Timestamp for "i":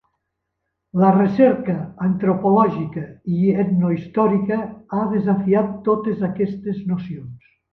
3.41-3.53